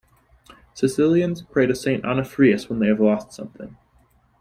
[0.73, 3.77] Sicilians pray to Saint Onuphrius when they have lost something.